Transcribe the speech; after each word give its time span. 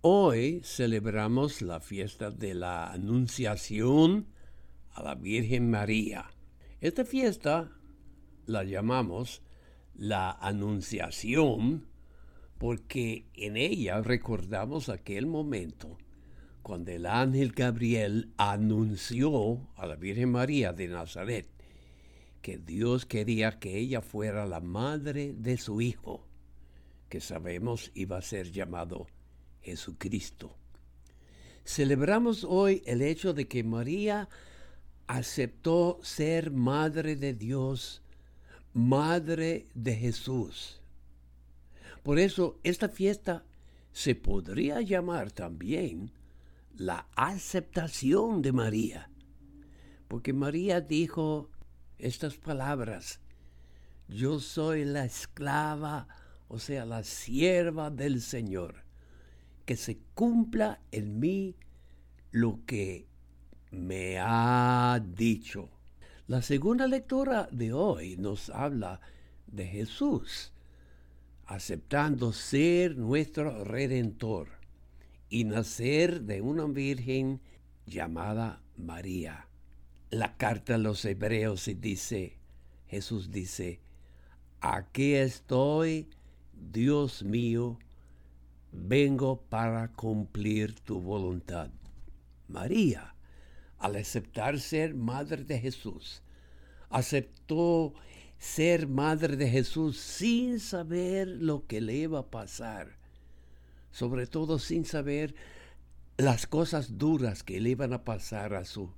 Hoy 0.00 0.60
celebramos 0.62 1.60
la 1.60 1.80
fiesta 1.80 2.30
de 2.30 2.54
la 2.54 2.92
Anunciación 2.92 4.28
a 4.92 5.02
la 5.02 5.16
Virgen 5.16 5.68
María. 5.72 6.30
Esta 6.80 7.04
fiesta 7.04 7.72
la 8.46 8.62
llamamos 8.62 9.42
la 9.96 10.30
Anunciación 10.30 11.88
porque 12.58 13.26
en 13.34 13.56
ella 13.56 14.00
recordamos 14.00 14.88
aquel 14.88 15.26
momento 15.26 15.98
cuando 16.62 16.92
el 16.92 17.04
ángel 17.04 17.50
Gabriel 17.50 18.32
anunció 18.36 19.68
a 19.74 19.84
la 19.86 19.96
Virgen 19.96 20.30
María 20.30 20.72
de 20.72 20.86
Nazaret 20.86 21.48
que 22.40 22.56
Dios 22.56 23.04
quería 23.04 23.58
que 23.58 23.76
ella 23.76 24.00
fuera 24.00 24.46
la 24.46 24.60
madre 24.60 25.32
de 25.32 25.56
su 25.56 25.80
Hijo, 25.80 26.24
que 27.08 27.20
sabemos 27.20 27.90
iba 27.94 28.18
a 28.18 28.22
ser 28.22 28.52
llamado 28.52 29.08
Jesucristo. 29.62 30.56
Celebramos 31.64 32.44
hoy 32.44 32.82
el 32.86 33.02
hecho 33.02 33.34
de 33.34 33.46
que 33.46 33.62
María 33.62 34.28
aceptó 35.06 35.98
ser 36.02 36.50
madre 36.50 37.16
de 37.16 37.34
Dios, 37.34 38.02
madre 38.72 39.66
de 39.74 39.96
Jesús. 39.96 40.80
Por 42.02 42.18
eso 42.18 42.58
esta 42.62 42.88
fiesta 42.88 43.44
se 43.92 44.14
podría 44.14 44.80
llamar 44.80 45.32
también 45.32 46.12
la 46.76 47.08
aceptación 47.16 48.40
de 48.40 48.52
María, 48.52 49.10
porque 50.06 50.32
María 50.32 50.80
dijo 50.80 51.50
estas 51.98 52.36
palabras, 52.36 53.20
yo 54.08 54.40
soy 54.40 54.84
la 54.84 55.04
esclava, 55.04 56.06
o 56.48 56.58
sea, 56.58 56.86
la 56.86 57.02
sierva 57.02 57.90
del 57.90 58.22
Señor, 58.22 58.84
que 59.68 59.76
se 59.76 59.98
cumpla 60.14 60.80
en 60.92 61.20
mí 61.20 61.54
lo 62.30 62.60
que 62.64 63.06
me 63.70 64.16
ha 64.18 64.98
dicho. 65.14 65.68
La 66.26 66.40
segunda 66.40 66.86
lectura 66.86 67.50
de 67.52 67.74
hoy 67.74 68.16
nos 68.16 68.48
habla 68.48 69.02
de 69.46 69.66
Jesús, 69.66 70.54
aceptando 71.44 72.32
ser 72.32 72.96
nuestro 72.96 73.62
redentor 73.62 74.48
y 75.28 75.44
nacer 75.44 76.22
de 76.22 76.40
una 76.40 76.64
virgen 76.64 77.42
llamada 77.84 78.62
María. 78.74 79.48
La 80.08 80.38
carta 80.38 80.76
a 80.76 80.78
los 80.78 81.04
hebreos 81.04 81.70
dice, 81.76 82.38
Jesús 82.86 83.30
dice, 83.30 83.80
aquí 84.62 85.12
estoy, 85.12 86.08
Dios 86.54 87.22
mío, 87.22 87.78
vengo 88.72 89.40
para 89.42 89.92
cumplir 89.92 90.74
tu 90.80 91.00
voluntad. 91.00 91.70
María, 92.48 93.14
al 93.78 93.96
aceptar 93.96 94.60
ser 94.60 94.94
madre 94.94 95.44
de 95.44 95.58
Jesús, 95.58 96.22
aceptó 96.90 97.94
ser 98.38 98.86
madre 98.88 99.36
de 99.36 99.48
Jesús 99.48 99.98
sin 99.98 100.60
saber 100.60 101.28
lo 101.28 101.66
que 101.66 101.80
le 101.80 101.94
iba 101.94 102.20
a 102.20 102.30
pasar 102.30 102.98
sobre 103.90 104.26
todo 104.26 104.58
sin 104.58 104.84
saber 104.84 105.34
las 106.16 106.46
cosas 106.46 106.98
duras 106.98 107.42
que 107.42 107.60
le 107.60 107.70
iban 107.70 107.92
a 107.92 108.04
pasar 108.04 108.54
a 108.54 108.64
su 108.64 108.92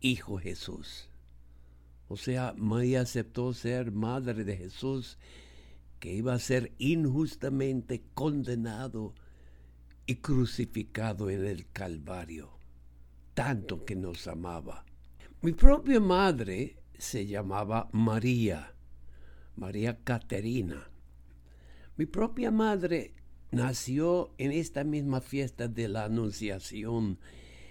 Hijo 0.00 0.38
Jesús. 0.38 1.08
O 2.08 2.16
sea, 2.16 2.54
María 2.56 3.00
aceptó 3.00 3.54
ser 3.54 3.92
madre 3.92 4.44
de 4.44 4.56
Jesús, 4.56 5.18
que 5.98 6.12
iba 6.12 6.34
a 6.34 6.38
ser 6.38 6.72
injustamente 6.78 8.04
condenado 8.14 9.14
y 10.06 10.16
crucificado 10.16 11.30
en 11.30 11.44
el 11.44 11.70
Calvario, 11.70 12.58
tanto 13.34 13.84
que 13.84 13.96
nos 13.96 14.28
amaba. 14.28 14.84
Mi 15.42 15.52
propia 15.52 16.00
madre 16.00 16.78
se 16.98 17.26
llamaba 17.26 17.88
María, 17.92 18.74
María 19.56 19.98
Caterina. 20.02 20.90
Mi 21.96 22.06
propia 22.06 22.50
madre 22.50 23.14
nació 23.50 24.32
en 24.38 24.52
esta 24.52 24.84
misma 24.84 25.20
fiesta 25.20 25.68
de 25.68 25.88
la 25.88 26.04
Anunciación 26.04 27.18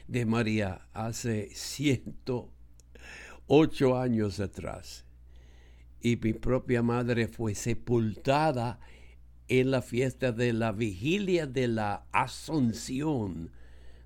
de 0.07 0.25
María 0.25 0.87
hace 0.93 1.49
108 1.53 3.97
años 3.97 4.39
atrás. 4.39 5.05
Y 6.05 6.17
mi 6.17 6.33
propia 6.33 6.83
madre 6.83 7.27
fue 7.27 7.55
sepultada 7.55 8.79
en 9.47 9.71
la 9.71 9.81
fiesta 9.81 10.31
de 10.31 10.53
la 10.53 10.71
vigilia 10.71 11.47
de 11.47 11.67
la 11.67 12.05
Asunción 12.11 13.49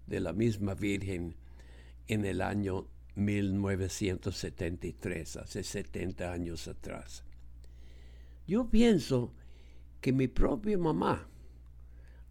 de 0.07 0.21
la 0.21 0.31
misma 0.31 0.75
Virgen 0.75 1.35
en 2.07 2.23
el 2.23 2.41
año 2.41 2.87
1973, 3.15 5.35
hace 5.35 5.61
70 5.61 6.31
años 6.31 6.69
atrás. 6.69 7.25
Yo 8.47 8.69
pienso 8.69 9.33
que 9.99 10.13
mi 10.13 10.29
propia 10.29 10.77
mamá, 10.77 11.27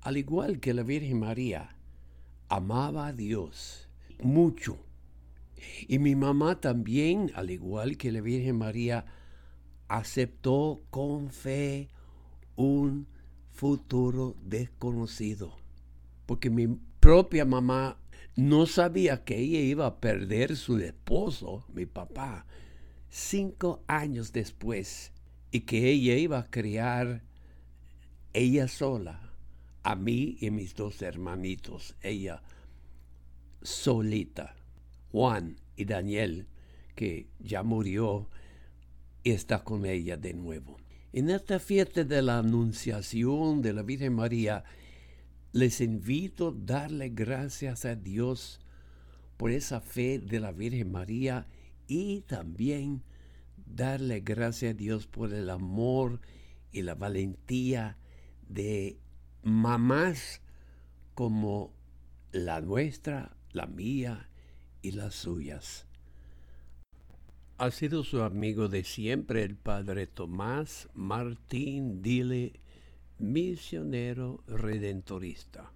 al 0.00 0.16
igual 0.16 0.60
que 0.60 0.72
la 0.72 0.82
Virgen 0.82 1.20
María, 1.20 1.76
amaba 2.48 3.08
a 3.08 3.12
Dios 3.12 3.86
mucho. 4.22 4.78
Y 5.86 5.98
mi 5.98 6.16
mamá 6.16 6.58
también, 6.58 7.30
al 7.34 7.50
igual 7.50 7.98
que 7.98 8.10
la 8.10 8.22
Virgen 8.22 8.56
María, 8.56 9.04
aceptó 9.88 10.82
con 10.90 11.30
fe 11.30 11.88
un 12.56 13.06
futuro 13.52 14.36
desconocido. 14.44 15.56
Porque 16.26 16.50
mi 16.50 16.68
propia 17.00 17.44
mamá 17.44 17.98
no 18.36 18.66
sabía 18.66 19.24
que 19.24 19.36
ella 19.38 19.60
iba 19.60 19.86
a 19.86 20.00
perder 20.00 20.56
su 20.56 20.78
esposo, 20.78 21.64
mi 21.72 21.86
papá, 21.86 22.46
cinco 23.08 23.82
años 23.88 24.32
después, 24.32 25.12
y 25.50 25.60
que 25.60 25.90
ella 25.90 26.14
iba 26.16 26.38
a 26.38 26.50
criar 26.50 27.22
ella 28.34 28.68
sola 28.68 29.32
a 29.82 29.96
mí 29.96 30.36
y 30.40 30.50
mis 30.50 30.74
dos 30.74 31.00
hermanitos, 31.02 31.96
ella 32.02 32.42
solita, 33.62 34.54
Juan 35.10 35.56
y 35.76 35.86
Daniel, 35.86 36.46
que 36.94 37.28
ya 37.38 37.62
murió, 37.62 38.28
está 39.24 39.64
con 39.64 39.86
ella 39.86 40.16
de 40.16 40.34
nuevo. 40.34 40.76
En 41.12 41.30
esta 41.30 41.58
fiesta 41.58 42.04
de 42.04 42.22
la 42.22 42.38
Anunciación 42.38 43.62
de 43.62 43.72
la 43.72 43.82
Virgen 43.82 44.14
María, 44.14 44.64
les 45.52 45.80
invito 45.80 46.48
a 46.48 46.54
darle 46.56 47.08
gracias 47.08 47.84
a 47.84 47.96
Dios 47.96 48.60
por 49.36 49.50
esa 49.50 49.80
fe 49.80 50.18
de 50.18 50.40
la 50.40 50.52
Virgen 50.52 50.92
María 50.92 51.46
y 51.86 52.20
también 52.22 53.02
darle 53.56 54.20
gracias 54.20 54.72
a 54.74 54.76
Dios 54.76 55.06
por 55.06 55.32
el 55.32 55.48
amor 55.48 56.20
y 56.72 56.82
la 56.82 56.94
valentía 56.94 57.96
de 58.48 58.98
mamás 59.42 60.42
como 61.14 61.72
la 62.30 62.60
nuestra, 62.60 63.36
la 63.52 63.66
mía 63.66 64.28
y 64.82 64.92
las 64.92 65.14
suyas. 65.14 65.87
Ha 67.60 67.72
sido 67.72 68.04
su 68.04 68.22
amigo 68.22 68.68
de 68.68 68.84
siempre 68.84 69.42
el 69.42 69.56
padre 69.56 70.06
Tomás 70.06 70.88
Martín 70.94 72.02
Dile, 72.02 72.52
misionero 73.18 74.44
redentorista. 74.46 75.72